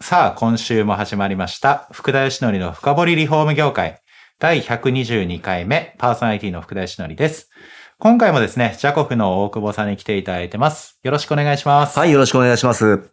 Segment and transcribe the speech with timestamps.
[0.00, 1.88] さあ、今週も始まりました。
[1.90, 4.00] 福田義則の深掘りリフォーム業界。
[4.38, 7.50] 第122回目、パーソナリティの福田義則です。
[7.98, 11.00] 今回もですね、ジャコフの大久保さんに来ていただいてます。
[11.02, 11.98] よろしくお願いします。。
[11.98, 13.10] はいい、よろしくお願いします。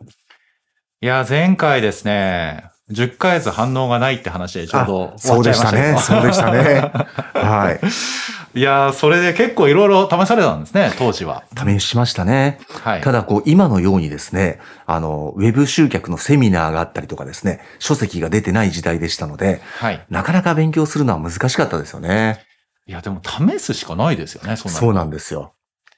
[1.01, 5.99] いや、前回ですね、10ヶ月反応がないって話でちょうどあ終わっちゃいましたけど。
[5.99, 6.61] そうでしたね。
[6.61, 7.05] そうでしたね。
[7.33, 8.59] はい。
[8.59, 11.43] いや、それで結構いろいろ試されたんですね、当時は。
[11.57, 12.59] 試しましたね。
[12.83, 13.01] はい。
[13.01, 20.05] ただ、こう、今のようにですね、あの、ウェブ集客のセミナーがあったりとかですね、書籍が出てない時代でしたので、はい。
[20.09, 22.45] なかなか勉強するのは難しかったですよね。
[22.87, 25.53] いや、でも試すしかないですよね、そんなそうなんですよ。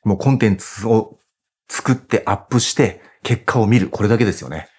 [0.06, 1.17] もうコンテンツを
[1.70, 3.89] 作ってアップして、結果を見る。
[3.89, 4.70] これだけですよね。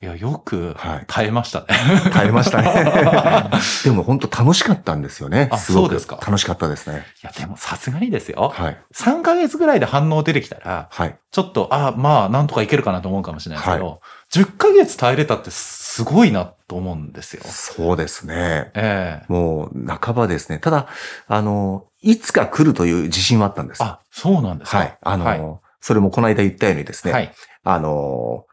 [0.00, 1.66] いや、よくはい耐えましたね。
[2.12, 3.50] 耐えましたね。
[3.82, 5.48] でも本当楽しかったんですよね。
[5.50, 7.04] あそうですか楽しかったですね。
[7.20, 8.52] いや、でもさすがにですよ。
[8.54, 8.78] はい。
[8.94, 11.18] 3ヶ月ぐらいで反応出てきたら、はい。
[11.32, 17.42] ちょっと、あまあ、なんとかいけるかなと思うかもしれないですけど、10ヶ月耐えれたってすごいなと思うんですよ。
[17.44, 18.70] そうですね。
[18.74, 20.58] ええもう半ばですね。
[20.58, 20.86] ただ、
[21.26, 23.82] あの、いつか来るという自信はあったんです。
[23.82, 24.78] あ、そうなんですか。
[24.78, 24.98] はい。
[25.02, 25.40] あの、はい。
[25.80, 27.12] それもこの間言ったようにですね。
[27.12, 27.32] はい。
[27.64, 28.44] あの、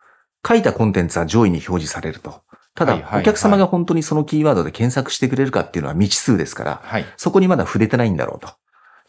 [0.48, 2.42] 書いたコンテンツは上位に表示されると。
[2.76, 7.06] ただ、お客様が本当にそのキーワードで検索してくれるかっていうのは未知数ですから、はい。
[7.16, 8.50] そこにまだ触れてないんだろうと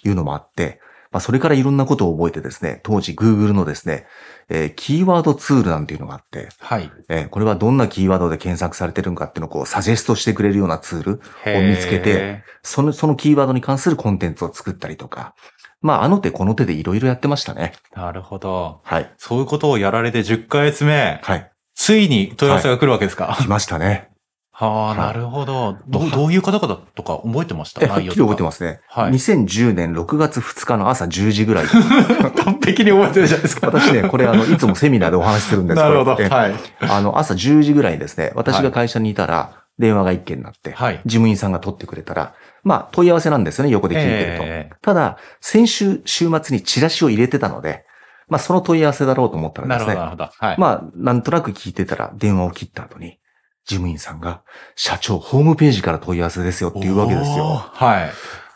[0.04, 0.80] いうのもあって、
[1.16, 4.04] まあ、それからいろんなことを覚えてですね、当時 Google のですね、
[4.50, 6.90] えーキーワードツールなんていうのがあって、はい。
[7.08, 15.34] えーこれはどんなキーワードで検索されてるのかっていうのをこうサジェストしてくれるようなツールを見つけて、へその、そのキーワードに関するコンテンツを作ったりとか、
[15.80, 17.72] まあ、あの手この手でいろいろやってましたね。
[17.96, 17.98] ー。
[17.98, 18.82] なるほど。
[18.84, 19.10] はい。
[19.16, 21.50] そういうことをやられて10ヶ月目、はい。
[21.74, 23.34] ついに問い合わせが来るわけですか？
[23.40, 24.10] 来ましたね。
[24.58, 25.76] はあ、はいなるほど。
[25.86, 27.84] どう、どういう方々とか覚えてました？
[27.84, 28.80] え、はっきり覚えてまますね。
[28.88, 31.66] はい2010年6月2日の朝10時ぐらい。
[31.66, 31.74] す。
[32.42, 33.66] 完璧に覚えてるじゃないですか。
[33.66, 36.12] 私ね、これあの、いつもセミナーでお話しするんですなるほど。
[36.14, 36.54] はい。
[36.80, 41.00] あの、朝10時ぐらいにですね、私が会社にいたら、電話が一件になって、はい。
[41.04, 42.32] 事務員さんが取ってくれたら、
[42.64, 44.44] まあ、問い合わせなんですよね、横で聞いてると。
[44.46, 47.84] えただ、先週、週末にチラシを入れてたので、
[48.28, 50.46] まあ、その問い合わせだろうと思ったえなるほど、らですねな、るほど。
[50.46, 50.56] はい。
[50.58, 53.18] まあ、なんとなく聞いてたら、電話を切った後に、
[53.66, 54.42] 事務員さんが、
[54.76, 57.44] 社長、ホームページから問い合わせですよっていうわけですよ。
[57.44, 58.10] はい。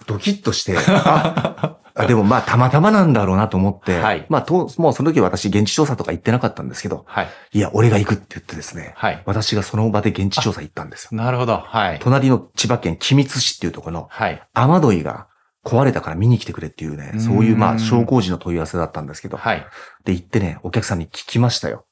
[0.07, 7.29] ドキッとして、 あ、あでもまあ、たまたまなんだろうなと思って、はいまあ、と、もうその時私、現地調査とか行ってなかったんですけど、はい。
[7.53, 9.23] いや、俺が行くって言ってですね、はい。
[9.27, 11.19] 私がその場で現地調査行ったんですよ。
[11.19, 11.59] なるほど。
[11.59, 11.99] はい。
[11.99, 14.41] 隣の千葉県君津市っていうところのはい。
[14.55, 15.27] 雨どいが
[15.65, 19.67] 壊れたから見に来てくれっていうね、そういうまあ、うん商工時の問い合わせだったんですけど、はい。
[20.05, 21.87] で行ってね、お客さんに聞きましたよ。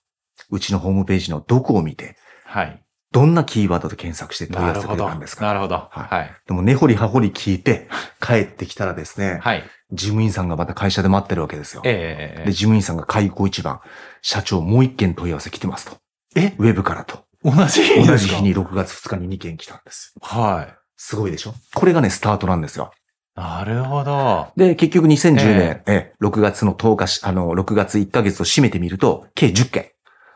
[0.51, 2.83] うちのホームページのどこを見て、はい。
[3.11, 5.47] どんなキーワードで検索して問い合わせてたんですか？
[5.47, 5.75] なるほど。
[5.75, 6.31] はいはい。
[6.47, 7.89] でも根掘り葉掘り聞いて、
[8.21, 9.65] 帰ってきたらですね、はい。
[9.93, 11.83] 事務員さんがまた会社で待ってるわけですよ。
[11.85, 13.81] えで、事務員さんが開口一番、
[14.21, 15.97] 社長もう一件問い合わせ来てますと。
[16.37, 16.55] え？
[16.59, 17.25] ウェブからと。
[17.43, 18.13] 同じ日ですか？
[18.13, 20.13] 同じ日に6月2日に2件来たんです。
[20.21, 20.75] はい。
[20.97, 21.55] すごいでしょ？
[21.75, 22.93] これがね、スタートなんですよ。
[23.35, 24.49] なるほど。
[24.57, 29.93] で、結局2010年、ええ6月の10日し、あの、6月1ヶ月を締めてみると、計10件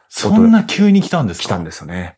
[0.08, 1.44] そんな急に来たんですか？
[1.44, 2.16] 来たんですよね。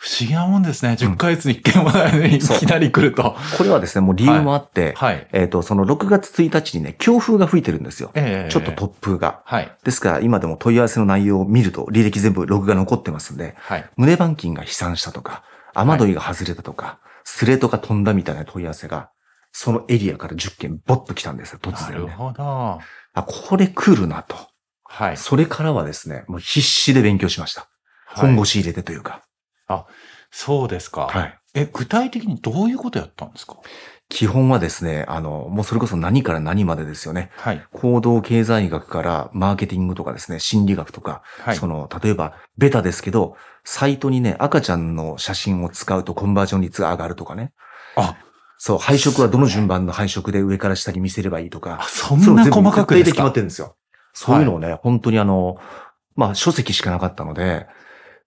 [0.00, 0.92] 不思議なもんですね。
[0.92, 3.34] 10ヶ月に1件もないのにいきなり来ると。
[3.56, 5.26] これはですね、もう理由もあって、はい。
[5.32, 8.12] えっ、と、その6月1日にね、強風が吹いてるんですよ。
[8.14, 9.42] ええちょっと突風が。
[9.44, 9.72] はい。
[9.82, 13.90] ですから、今でも問い合わせの内容を見ると、履歴全部ログが残ってますんで、はい。
[13.96, 15.42] 胸板金が飛散したとか、
[15.74, 19.10] 雨どいが外れたとか、スレートが飛んだみたいな問い合わせが、
[19.50, 22.06] そのエリアから10件ボッと来たんですよ、突然ね。
[22.06, 22.44] なるほど。
[22.44, 22.80] あ、
[23.26, 24.36] これ来るなと。
[24.84, 25.16] はい。
[25.16, 27.62] それからはですね、もう必死で勉強しました。
[27.62, 27.68] はい
[28.10, 29.22] 本腰入れてというか。
[30.30, 31.08] そうですか。
[31.08, 31.38] はい。
[31.54, 33.56] え、具体的にどういうことやったんですか？
[34.10, 37.30] 基本はですね、あの、もうそれこそ何から何までですよね。
[37.36, 37.62] はい。
[37.72, 41.56] 行動経済学からマーケティングとかですね、心理学とか、はい。
[41.56, 47.52] その、例えば、ベタですけど、サイトにね、赤ちゃんの写真を使うとコンバージョン率が上がるとかね。
[47.96, 48.16] あ、
[48.56, 51.84] そう、配色はどの順番の配色で上から下に見せればいいとかあ。
[51.84, 53.76] そんな細かくですで決まっかてるんですよ。
[54.14, 55.58] そういうのをね、本当にあの、
[56.16, 57.66] まあ、書籍しかなかったので、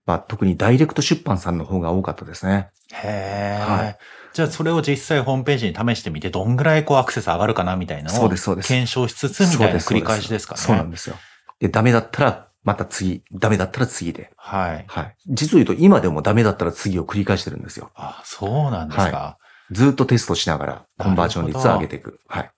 [0.05, 2.69] まあ、特にダイレクト出版さんの方が多かったですね。
[2.93, 3.63] へえ。
[3.63, 3.97] はい
[4.33, 10.61] じゃあそれを実際ホームページに試してみて、どんぐらいこうアクセス上がるかなみたいなのをそうですそうです検証しつつみたいな繰り返しですかね。
[10.61, 11.17] そうなんですよ。
[11.59, 14.31] で、ダメだったらまた次、ダメだったら次で。
[14.37, 14.85] はい。
[14.87, 15.15] はい。
[15.27, 17.91] 実を言うと今でもダメだったら次を繰り返してるんですよ。
[17.95, 19.37] あ、そうなんですか。
[19.71, 22.19] ずっとテストしながらコンバージョン率を上げていく。
[22.27, 22.51] はい。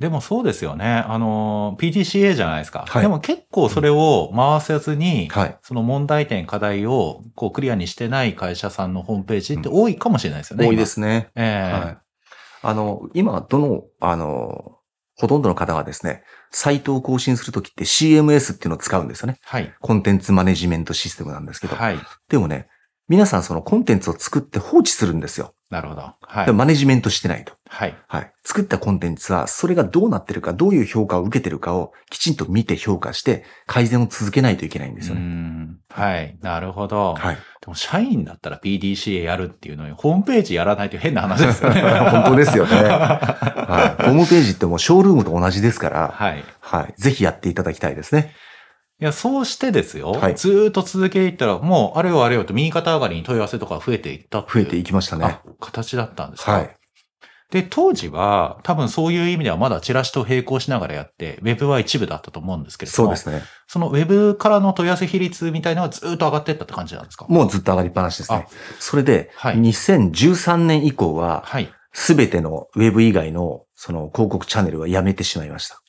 [0.00, 1.04] でもそうですよね。
[1.06, 2.86] あの、PDCA じゃないですか。
[2.88, 5.58] はいでも結構それを回せずに、はい。
[5.62, 10.66] その問題点、課題をこうクリアにしてない会社さんのホームページって多いかもしれないですよね。
[10.66, 10.86] 多いで。
[10.86, 11.28] すね。
[11.36, 11.98] ええはい。
[12.62, 14.78] あの、今、どの、あの、
[15.16, 19.38] ほとんどの方がですね、サイトを更新するときって CMS っていうのを使うんですよね。
[19.42, 19.70] はい。
[19.80, 21.76] コンテンツマネジメントシステムなんですけど。
[21.76, 21.98] はい。
[22.30, 22.68] でもね、
[23.06, 25.54] 皆さんそのコンテンツを作って放置するんですよ。
[25.70, 26.14] なるほど。
[26.20, 26.52] はいで。
[26.52, 27.52] マネジメントしてないと。
[27.68, 27.96] はい。
[28.08, 28.32] はい。
[28.44, 35.24] 作ったコンテンツは、それがどうなってるか、どういう評価を受けてるかをきちんと見て評価して、改善を続けないといけないんですようね。
[35.24, 36.36] んはい。
[36.42, 37.14] なるほど。
[37.14, 37.36] はい。
[37.36, 41.80] でも社員だったら PDCA やるっていうのに、ホームページやらないと変な話ですよね。
[42.10, 42.74] 本当ですよね。
[42.82, 44.02] はい。
[44.02, 46.44] ホームページってもうショールームと同じですから、はい。
[46.58, 46.94] はい。
[47.00, 48.32] ぜひやっていただきたいですね。
[49.00, 50.12] いや、そうしてですよ。
[50.12, 55.42] はいずーっと続けていったら、もう、あれよあれよと右肩上がりに問い合わせとか増えていった増えていきましたねあ。
[55.58, 56.52] 形だったんですか？
[56.52, 56.76] はい。
[57.50, 63.42] で、当時は、多分そういう意味ではまだチラシと並行しながらやって、ウェブは一部だったと思うんですけれども、そうですね。
[63.66, 67.26] そのウェブからの問い合わせ比率みたいなのはずーっと上がっていったって感じなんですか？
[67.28, 68.46] もうずっと上がりっぱなしですね。
[68.78, 71.72] それで、はい2013年以降は、はい。
[71.92, 75.80] すべてのウェブ以外のその広告チャンネルはやめてしまいました。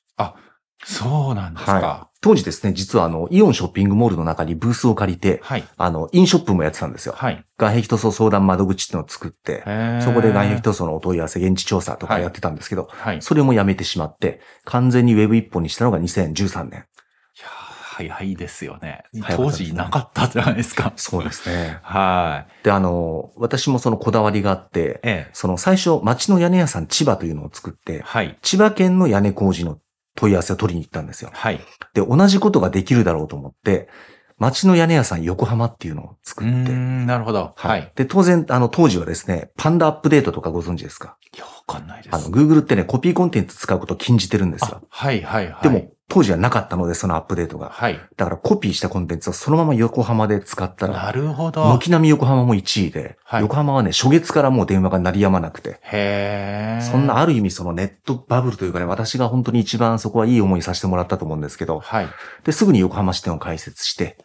[0.84, 1.74] そうなんですか。
[1.74, 5.64] は当時ですね、実はあの、イオンショッピングモールの中にブースを借りて、はい。
[5.76, 7.16] あの、インショップもやってたんですよ。
[7.18, 7.44] はい。
[7.58, 9.64] 外壁塗装相談窓口っていうのを作って、
[10.04, 13.22] そこで外壁塗装のお問い合わせ、現地調査とかやってたんですけど、はい。
[13.24, 16.72] それもやめてしまって、完全にウェブ一本にしたのが2013年。
[16.72, 19.04] いやー早いですよね
[19.36, 20.94] 当時なかったじゃないですか。
[20.96, 21.80] そうですね。
[21.82, 22.66] はい。
[22.66, 25.30] で、あの、私もそのこだわりがあって、ええ。
[25.34, 28.38] その最初、町の屋根屋さん千葉というのを作って、はい。
[28.42, 29.80] 千葉県の屋根工事の
[30.22, 31.32] 問い合わせを取りに行ったんですよ。
[31.34, 31.60] はい。
[31.96, 33.90] で、同じことができるだろうと思って、
[34.38, 37.54] 町の屋根屋さん横浜っていうのを作って、ん、なるほど。
[37.56, 37.82] はい。
[37.82, 41.18] いで、当然、あの、当時はですね、パンダアップデートとかご存知ですか？
[41.38, 42.16] や、わかんないです。
[42.16, 44.82] あの、Google ってね、コピーコンテンツ使うことを禁じてるんですあよ。
[44.90, 45.64] はい、はい、はい。
[45.64, 47.70] でも、当時はなかったので、そのアップデートが。
[47.70, 47.98] はい。
[48.18, 51.64] だからコピーしたコンテンツをそのまま横浜で使ったら、なるほど。
[51.72, 62.08] 軒並み横浜も1位で、はい横浜はね、初月からもう電話が鳴り止まなくて、へーそんなある意味そのネットバブルというかね、私が本当に一番そこはいい思いさせてもらったと思うんですけど、はい。
[62.44, 64.18] で、すぐに横浜支店を開設して、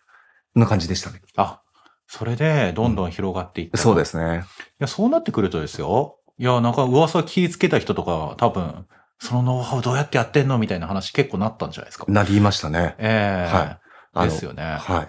[0.54, 1.20] こんな感じでしたね。
[1.36, 1.60] あ、
[2.08, 3.78] それで、どんどん広がっていった。。
[3.78, 4.42] そうですすね。
[4.44, 4.48] い
[4.80, 6.16] や、そうなってくるとですよ。
[6.36, 8.86] いや、なんか噂聞きつけた人とかは多分、
[9.18, 12.04] そのノウハウどうやってやってんのみたいな話結構なったんじゃないですか。
[12.08, 12.94] なりましたね。
[12.98, 13.86] ええはい
[14.24, 14.62] ですよね。
[14.62, 15.06] はい。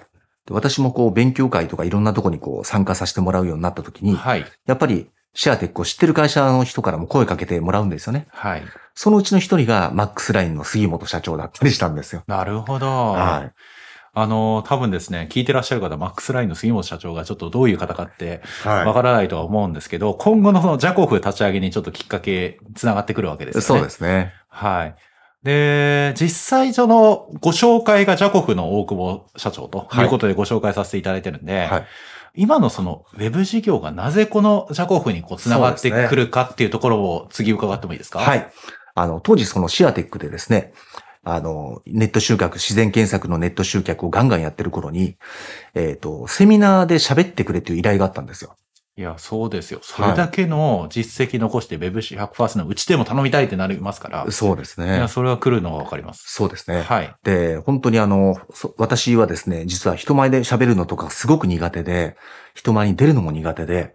[0.48, 4.45] で私もこう、勉強会とかいろんなとこにこう、参加させてもらうようになった時に、はい。
[4.65, 8.27] やっぱり、シェアテックを知ってる会社の人からも声かけてもらうんですよね。
[8.31, 8.63] はい。
[8.95, 12.24] そのうちの一人が、マックスラインの杉本社長だったりしたんですよ。
[12.27, 12.88] なるほど。
[12.88, 13.53] はい。
[14.19, 23.65] あの、多分ですね、聞いてらっしゃる方、マックスラインの杉本社長がちょっとどういう方かってわはからないとは思うんですけど、今後のそのジャコフ立ち上げにちょっときっかけ、つながってくるわけですよね。
[23.67, 24.33] そうですね。
[24.49, 24.95] はい。
[25.43, 31.85] で、実際そのご紹介がジャコフの大久保社長ということでご紹介させていただいてるんで、はい。
[32.33, 38.17] 今のそのウェブ事業がなぜこのジャコフにこう繋がってくるかっていうところを次伺ってもいいですか？
[38.17, 38.41] はいい。
[38.95, 40.73] あの、当時そのシェアテックでですね、
[41.29, 45.18] あの、ネット集客、自然検索のネット集客をガンガンやってる頃に、
[45.74, 48.55] えっ、と、セミナーで喋ってくれという依頼があったんですよ。
[48.96, 49.79] いや、そうですよ。
[49.84, 54.31] それだけの実績残してウェブ100%のうちでも頼みたいってなりますから。
[54.31, 55.07] そうですねいや、。
[55.07, 56.24] それは来るのがわかります。
[56.27, 56.81] そうですね。
[56.81, 57.13] はい。
[57.24, 62.15] で、本当にあの、そ私はですね、実は人前で喋るのとかすごく苦手で、
[62.55, 63.93] 人前に出るのも苦手で、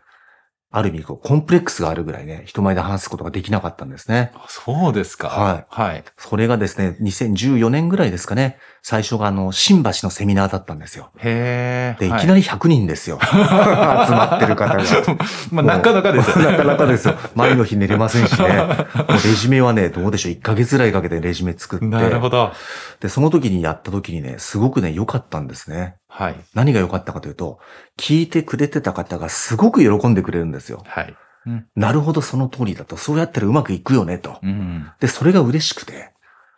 [0.74, 4.32] ある意味こうコンプレックスがあるぐらいね、人前で話すことができなかったんですね。
[4.34, 5.28] あそうですか。
[5.28, 5.66] はい。
[5.68, 6.04] はい。
[6.16, 11.10] それがですね、2014年ぐらいですかね、最初があの、新橋のセミナーだったんですよ。
[11.18, 12.00] へえ。
[12.00, 13.18] で、いはいきなり100人ですよ。
[13.22, 14.82] 集まってる方が。
[15.52, 16.52] まあ、なかなかですよね。
[16.52, 17.14] なかなかですよ。
[17.34, 18.48] 前の日寝れませんしね。
[18.96, 20.32] もうレジュメはね、どうでしょう。
[20.32, 21.84] 1ヶ月ぐらいかけてレジュメ作って。
[21.84, 22.52] なるほど。
[23.00, 25.96] で、その時にやった時にね、すごくね、良かったんですね。
[26.14, 26.36] はい。
[26.52, 27.58] 何が良かったかというと、
[27.98, 30.82] 聞いてくれてた方がすごく喜んでくれるんですよ。
[30.86, 31.16] はい。
[31.46, 31.66] うん。
[31.74, 32.98] なるほど、その通りだと。
[32.98, 34.38] そうやったらうまくいくよね、と。
[34.42, 34.90] うん。
[35.00, 36.12] で、それが嬉しくて。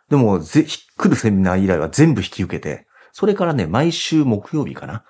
[0.09, 5.05] でも、ぜひ、来るセミナー以来は全部引き受けて、それからね、毎週木曜日かな。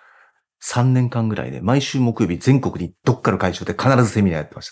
[0.64, 4.70] 3年間ぐらいで、毎週木曜日全国にどっかの会場で必ずセミナーやってまし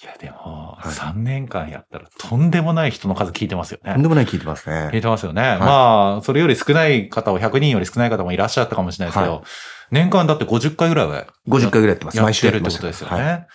[0.00, 3.92] いや、でも、はい3年間やったらとんでもない人の数聞いてますよた。
[3.92, 4.02] とんね。
[4.02, 4.90] でもない聞いてますね。
[4.92, 5.42] 聞いてますよね。
[5.58, 9.42] まあ、それより少ない方を100人より少ない方もいらっしゃったかもしれないですけど、は
[9.90, 12.20] 年間だって50回ぐらいは50回ぐらいやってます。
[12.20, 13.24] 毎週やっててまするっことですよね。
[13.24, 13.46] はい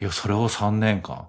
[0.00, 1.28] い、や、それを3年間。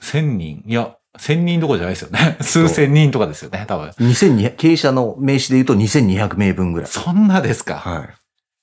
[0.00, 0.62] 1000人。
[0.66, 2.36] いや、千人どころじゃないですよね。
[2.40, 3.88] 数千人とかですよね、多分。
[3.90, 6.88] 2200、経営者の名刺で言うと2200名分ぐらい。
[6.88, 7.76] そんなですか。
[7.76, 8.08] はい。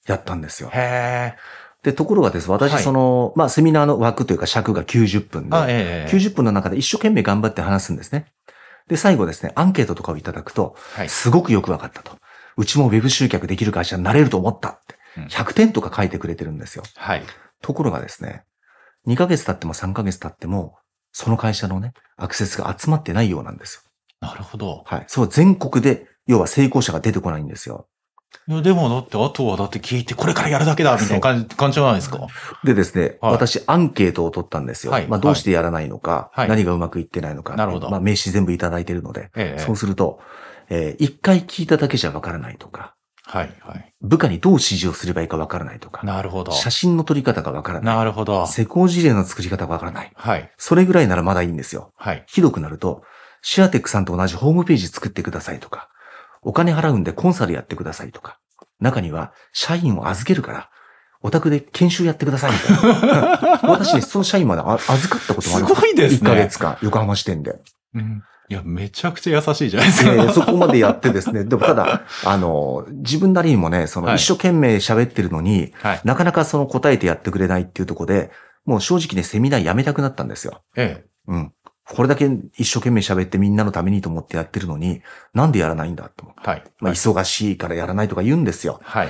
[0.08, 0.70] やったんですよ。
[0.74, 1.61] へえ。
[1.84, 8.28] で、ところがです、私、はいその、まあ、セミナーの枠というか尺が90分で、あ、ええ90分の中で一生懸命頑張って話すんですね。
[8.88, 11.10] で、最後ですね、アンケートとかをいただくと、はい。
[11.10, 12.18] すごくよくわかったと。
[12.58, 15.26] うちもウェブ集客できる会社になれると思ったってうん。
[15.26, 16.84] 100点とか書いてくれてるんですよ。
[16.96, 17.24] はい。
[17.62, 18.44] ところがですね、
[19.08, 20.76] 2ヶ月経っても3ヶ月経っても、
[21.12, 23.82] その会社のね、アクセスが集まってないようなんですよ。
[24.28, 24.84] なるほど。
[24.86, 25.04] はい。
[25.08, 27.88] そう、全国で、要は成功者が出てこないんですよ。
[28.48, 32.28] いや、でもだって、あとはだって聞いて、これからやるだけだ、みたいな感じ、感じじゃないですか。
[32.64, 34.94] でですね、はい私アンケートを取ったんですよ。
[34.94, 37.56] はいまあどうしてやらないのか、はい何がうまくいってないのか。
[37.56, 40.20] なるほどまあ名刺全部いただいてるので、ええそうすると、
[40.70, 42.96] えー一回聞いただけじゃわからないとか、
[43.26, 43.94] はい、はい。
[44.02, 46.52] 部下にどう指示をすればいいかわからないとか、なるほど。
[46.52, 47.96] 写真の撮り方がわからない。
[47.96, 48.46] なるほど。
[48.48, 50.12] 施工事例の作り方がわからない。
[50.16, 51.94] はい、それぐらいならまだいいんですよ。
[51.96, 52.24] はい。
[52.28, 53.04] ひどくなると、
[53.42, 55.90] シアテックさんと同じホームページ作ってくださいとか、
[56.42, 58.40] お金払うんでコンサルやってくださいとか、
[58.80, 60.70] 中には社員を預けるから、
[61.24, 63.60] お宅で研修やってくださいみたいな。
[63.70, 67.60] 私ね、その社員まであ預かったこともあるすごいですね1ヶ月間、横浜支店で。
[67.94, 68.24] うん。
[68.50, 70.14] いや、めちゃくちゃ優しいじゃないですか。
[70.14, 71.46] いやいやそこまでやってですね。
[71.46, 76.02] でもただ、あの、自分なりにもね、そのはい一生懸命喋ってるのに、はい。
[76.04, 78.32] なかなかその答えてやってくれないっていうところで、
[78.66, 80.64] もう正直ね、セミナーやめたくなったんですよ。
[80.76, 81.06] ええ。
[81.28, 81.54] うん。
[81.92, 85.02] これだけ一生懸命喋ってみんなのためにと思ってやってるのに、
[85.34, 86.50] なんでやらないんだと思って。
[86.50, 86.64] はい。
[86.80, 88.80] まあ、忙しいからやらないとか言うんですよ。
[88.84, 89.10] はい。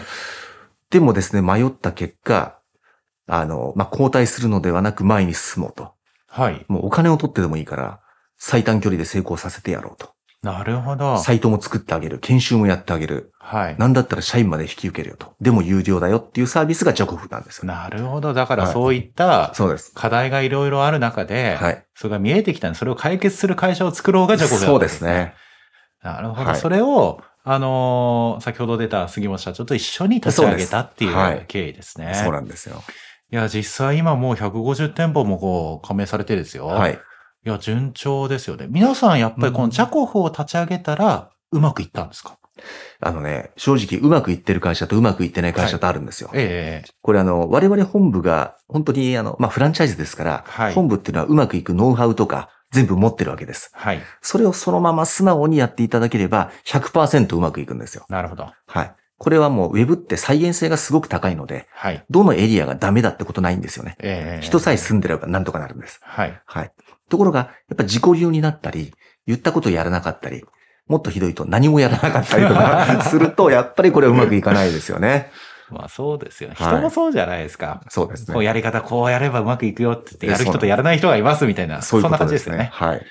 [0.89, 2.57] でもですね、迷った結果、
[3.27, 5.93] あの、まあ、交代するのではなく前に進もうと。
[6.27, 6.65] はい。
[6.67, 7.99] もうお金を取ってでもいいから、
[8.37, 10.13] 最短距離で成功させてやろうと。
[10.43, 11.19] なるほど。
[11.19, 12.17] サイトも作ってあげる。
[12.17, 13.31] 研修もやってあげる。
[13.37, 13.77] はい。
[13.77, 15.35] なんだったら社員まで引き受けるよと。
[15.39, 17.65] でも有料だよっていうサービスがジャコフなんですよ。
[17.65, 18.33] なるほど。
[18.33, 19.91] だからはいそういったそうです。
[19.93, 21.85] 課題がいろいろある中で、はい。
[21.93, 25.35] それが見えてきたんで、それを解決する会社を作ろうがジャコブだったそうんですね。。
[26.01, 26.49] なるほど。
[26.49, 32.13] はいそれを、あのー先ほど出た杉本社長と一緒に立ち上げたっていそうですはいう経緯ですね。
[32.15, 32.81] そうなんですよ。
[33.31, 36.65] いや、実際今もう150店舗もこう、加盟されてですよ。
[36.65, 36.99] はい。
[37.43, 38.67] いや、順調ですよね。
[38.69, 42.37] 皆さんやっぱりこのジャコフを立ち上げたら、うまくいったんですか、
[42.99, 46.29] あのね、正直うまくいってる会社とうまくいってない会社とあるんですよ。
[46.33, 53.71] ええこれあの、我々本部が、本当にあの、まあ、フランチャイズですから、はい本部っていうのはうまくいくノウハウとか、全部持ってるわけです。
[53.73, 54.01] はい。
[54.21, 58.05] それをそのまま素直にやっていただければ、100%うまくいくんですよ。
[58.07, 58.51] なるほど。
[58.67, 58.93] はい。
[59.17, 62.03] これはもう、ウェブって再現性がすごく高いので、はい。
[62.09, 63.95] どのエリアがダメだってことないんですよね。
[63.99, 65.99] ええ人さえ住んでればなんとかなるんです。
[66.01, 66.41] はい。
[66.45, 66.71] はい。
[67.11, 68.93] ところが、やっぱ自己流になったり、
[69.27, 70.43] 言ったことやらなかったり、
[70.87, 75.31] もっとひどいと何もやらなかったりとか すると、やっぱりこれはうまくいかないですよね。
[75.69, 76.55] まあそうですよね。
[76.57, 77.81] はい人もそうじゃないですか。
[77.89, 78.43] そうですねこう。
[78.43, 82.17] やり方こうやればうまくいくよって言って、やる人とやらない人がいますみたいな、そそんな。
[82.17, 82.69] 感じですすよね。
[82.73, 83.01] はい。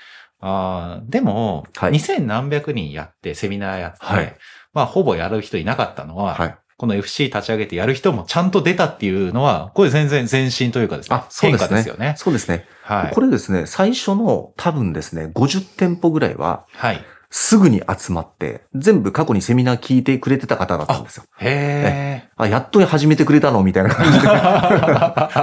[0.41, 4.35] ああ、でも、はい2000何百人やって、セミナーやって、はい
[4.73, 6.57] まあほぼやる人いなかったのは、はい。
[6.81, 11.15] この FC 立ち上げてやる人もちゃんと出たっていうのは、これ全然前進というかですね。
[11.15, 11.75] あ、そうですね。
[11.75, 12.15] ですよね。
[12.17, 12.65] そうですね。
[12.81, 13.13] はい。
[13.13, 17.05] これですね、最初の多分ですね、50店舗ぐらいは、はい。
[17.33, 21.23] すぐに集まって、全部過去にセミナー聞いてくれてた方だったんですよ。
[21.39, 23.63] へあ、やっと始めてくれたの？
[23.63, 24.27] みたいな感じで。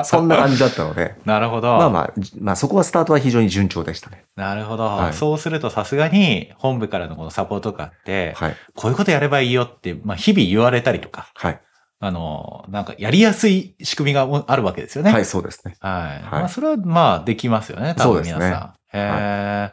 [0.01, 0.05] え。
[0.05, 1.15] そんな感じだったので。
[1.25, 1.79] なるほど。
[1.79, 4.27] まあまあ、じまあそこはスタートは非常に順調でしたね。
[4.37, 4.85] なるほど。
[4.85, 8.57] はいそうするとさすがに本部からのこのサポートがあって、はい。
[8.77, 11.61] こういうことやればいいよって、まあ日々言われたりとか、はい。
[12.01, 15.11] あの、なんかやりやすい仕組みがあるわけですよね。
[15.11, 15.75] はい、そうですね。
[15.81, 15.93] はい。
[16.03, 18.75] はいまあそれはまあできますよね、多そうですね分皆さ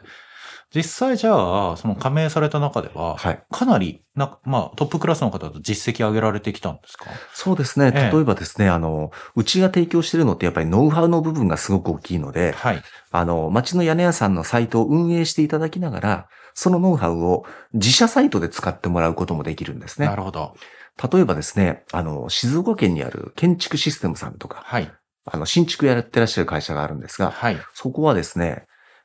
[0.76, 3.42] 実際じゃあ、その加盟された中では、はい。
[3.50, 7.06] かなりな、まあトップクラスの方と実績上げられてきたんですか？
[7.32, 7.92] そうですね。
[7.94, 12.82] ええ例えばですね、あの、うちが提供しているのってやっぱりノウハウの部分がすごく大きいので、はい。
[13.10, 20.16] あの、町の屋根屋さんのサイトを運営していただきながら、そのノウハウを自社サイトで使ってもらうこともできるんですねな。
[20.16, 20.54] るほど。
[21.12, 24.90] 例えばですね、あの、静岡県にある建築システムさんとか、はい。
[25.24, 27.56] あの、新築やってらっしゃる会社があるんですが、はい。
[27.74, 28.64] そこはですね、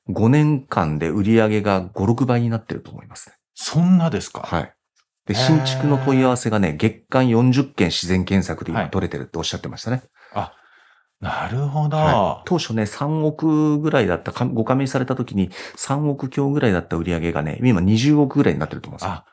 [0.10, 3.36] 5年間で売り上げが5、6倍になってると思いますね。
[3.54, 4.42] そんなですか？
[4.42, 4.74] はい。
[5.28, 10.04] で、新築の問い合わせがね、月間40件自然検索ではい今取れてるっておっしゃってましたね。
[11.20, 11.98] なるほど。
[11.98, 12.44] はい。
[12.46, 19.12] 当初ね、3億ぐらいだった、かご加盟された時に3億強ぐらいだった売り上げがね、今20億ぐらいになってると思うんですよ。
[19.12, 19.26] あ、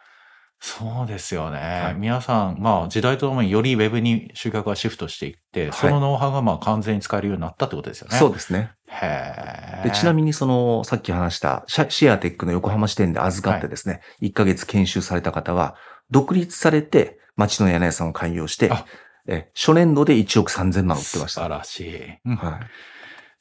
[0.60, 1.58] そうですよね。
[1.58, 8.16] はい皆さん、まあ時代とともによりウェブに集客がシフトしていって、いそのノウハウがまあ完全に使えるようになったってことですよね。
[8.16, 8.72] そうですね。
[8.88, 9.88] へえ。
[9.88, 15.76] でちなみにその、さっき話したシェアテックの横浜支店で預かってですね、1ヶ月研修された方は、
[16.10, 18.84] 独立されて町の屋根屋さんを開業してあ、
[19.28, 21.40] え初年度で1億3000万売ってました。
[21.40, 22.18] 素晴らしい。
[22.24, 22.60] うんはい。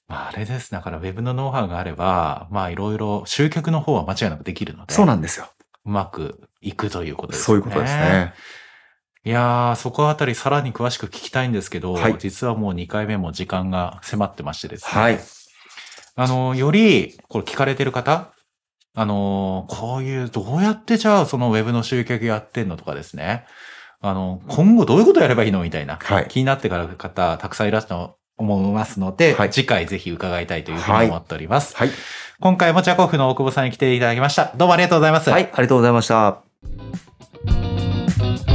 [0.07, 0.71] まあ、あれです。
[0.71, 5.49] だから、ウェブのノウハウがあれば、まあ、いろいろ集客の方は間違いなくできるので、そうなんですよ。
[5.87, 7.45] うまくいくということですね。
[7.45, 8.33] そういうことですね。
[9.23, 15.01] いやー、そこあたりさらに詳しく聞きたいんですけど、はい実はもう2回目も時間が迫ってましてですね。
[15.01, 15.19] はい。
[16.15, 18.33] あの、より、これ聞かれてる方、
[18.95, 23.45] あの、こういう、どうやってじゃあそのウェブの集客やってんのとかですね。
[24.01, 31.75] あの、今後どういうことやればいいのみたいな、はい気になってから方、たくさんいらっしゃると思いますので、はい次回ぜひ伺いたいというふうに思っております。
[31.75, 31.89] はい。
[32.39, 34.51] 今回もジャコフの大久保さんに来ていただきました。
[34.55, 35.29] どうもありがとうございます。
[35.31, 35.43] はい。
[35.45, 36.43] ありがとうございました。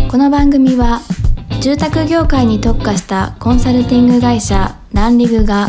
[0.08, 1.00] この番組は
[1.60, 5.68] 住宅業界に特化したコンサルティング会社ランリグが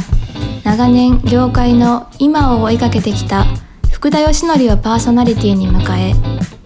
[0.63, 3.45] 長年業界の今を追いかけてきた
[3.91, 6.13] 福田義則をパーソナリティに迎え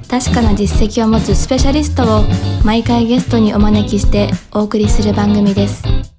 [0.08, 2.24] 確かな実績を持つスペシャリストを
[2.66, 6.17] 毎回ゲストにお招きしてお送りする番組です。